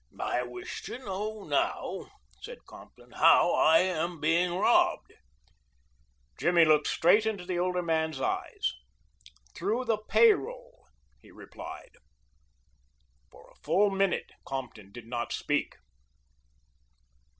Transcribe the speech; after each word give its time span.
"I 0.19 0.41
wish 0.41 0.81
to 0.85 0.97
know 0.97 1.43
now," 1.43 2.09
said 2.41 2.65
Compton, 2.65 3.11
"how 3.11 3.53
I 3.53 3.81
am 3.81 4.19
being 4.19 4.51
robbed." 4.55 5.13
Jimmy 6.39 6.65
looked 6.65 6.87
straight 6.87 7.27
into 7.27 7.45
the 7.45 7.59
older 7.59 7.83
man's 7.83 8.19
eyes. 8.19 8.73
"Through 9.53 9.85
the 9.85 9.99
pay 9.99 10.33
roll," 10.33 10.87
he 11.21 11.29
replied. 11.29 11.91
For 13.29 13.47
a 13.51 13.55
full 13.61 13.91
minute 13.91 14.31
Compton 14.43 14.91
did 14.91 15.05
not 15.05 15.31
speak. 15.33 15.75